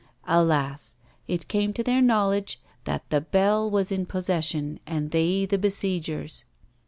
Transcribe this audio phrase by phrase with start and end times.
[0.25, 0.95] Alas!
[1.27, 6.43] it came to their knowledge that the Bell was in possession and they the besiegers.